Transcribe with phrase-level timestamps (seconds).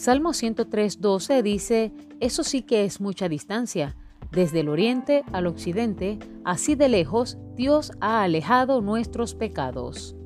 [0.00, 3.96] Salmo 103.12 dice, Eso sí que es mucha distancia.
[4.32, 10.16] Desde el oriente al occidente, así de lejos, Dios ha alejado nuestros pecados.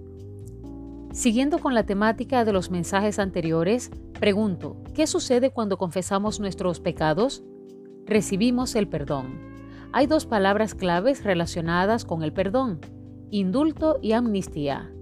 [1.10, 7.42] Siguiendo con la temática de los mensajes anteriores, pregunto, ¿qué sucede cuando confesamos nuestros pecados?
[8.06, 9.40] Recibimos el perdón.
[9.90, 12.78] Hay dos palabras claves relacionadas con el perdón,
[13.32, 14.92] indulto y amnistía.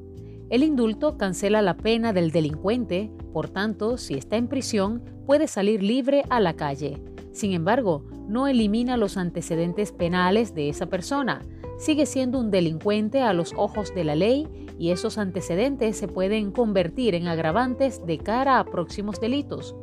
[0.48, 5.82] El indulto cancela la pena del delincuente, por tanto, si está en prisión, puede salir
[5.82, 7.02] libre a la calle.
[7.32, 11.42] Sin embargo, no elimina los antecedentes penales de esa persona.
[11.78, 14.46] Sigue siendo un delincuente a los ojos de la ley
[14.78, 19.74] y esos antecedentes se pueden convertir en agravantes de cara a próximos delitos.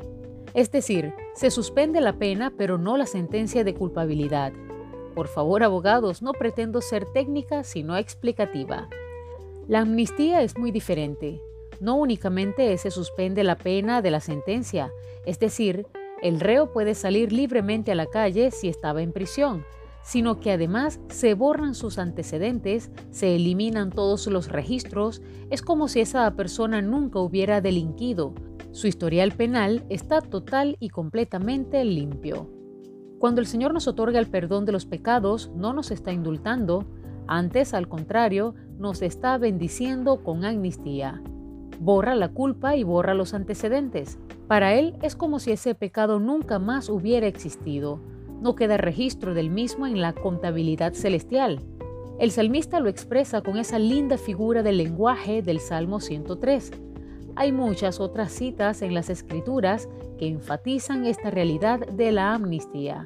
[0.54, 4.54] Es decir, se suspende la pena pero no la sentencia de culpabilidad.
[5.16, 8.88] Por favor, abogados, no pretendo ser técnica sino explicativa.
[9.68, 11.42] La amnistía es muy diferente.
[11.80, 14.92] No únicamente se suspende la pena de la sentencia,
[15.26, 15.88] es decir,
[16.22, 19.64] el reo puede salir libremente a la calle si estaba en prisión,
[20.02, 26.02] sino que además se borran sus antecedentes, se eliminan todos los registros, es como si
[26.02, 28.34] esa persona nunca hubiera delinquido.
[28.72, 32.50] Su historial penal está total y completamente limpio.
[33.18, 36.86] Cuando el Señor nos otorga el perdón de los pecados, no nos está indultando,
[37.28, 41.22] antes, al contrario, nos está bendiciendo con amnistía.
[41.80, 44.20] Borra la culpa y borra los antecedentes.
[44.48, 48.02] Para Él es como si ese pecado nunca más hubiera existido.
[48.42, 51.62] No queda registro del mismo en la contabilidad celestial.
[52.20, 56.72] El salmista lo expresa con esa linda figura del lenguaje del Salmo 103.
[57.38, 59.88] Hay muchas otras citas en las escrituras
[60.18, 63.06] que enfatizan esta realidad de la amnistía.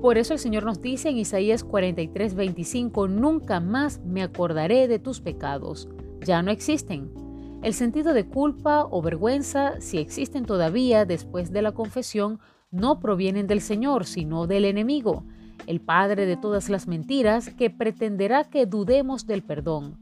[0.00, 5.20] Por eso el Señor nos dice en Isaías 43:25, nunca más me acordaré de tus
[5.20, 5.88] pecados,
[6.24, 7.25] ya no existen.
[7.66, 12.38] El sentido de culpa o vergüenza, si existen todavía después de la confesión,
[12.70, 15.24] no provienen del Señor, sino del enemigo,
[15.66, 19.98] el padre de todas las mentiras que pretenderá que dudemos del perdón.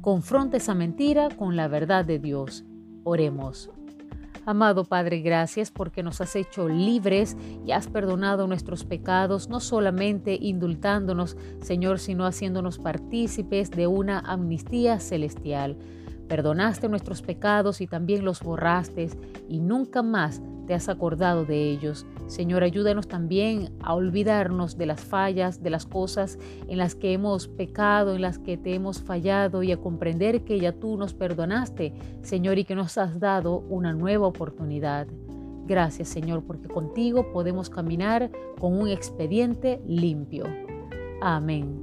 [0.00, 2.64] Confronta esa mentira con la verdad de Dios.
[3.04, 3.68] Oremos.
[4.46, 10.38] Amado Padre, gracias porque nos has hecho libres y has perdonado nuestros pecados, no solamente
[10.40, 15.76] indultándonos, Señor, sino haciéndonos partícipes de una amnistía celestial.
[16.28, 19.10] Perdonaste nuestros pecados y también los borraste
[19.48, 22.06] y nunca más te has acordado de ellos.
[22.26, 27.48] Señor, ayúdanos también a olvidarnos de las fallas, de las cosas en las que hemos
[27.48, 31.92] pecado, en las que te hemos fallado y a comprender que ya tú nos perdonaste,
[32.22, 35.06] Señor, y que nos has dado una nueva oportunidad.
[35.66, 40.44] Gracias, Señor, porque contigo podemos caminar con un expediente limpio.
[41.20, 41.82] Amén.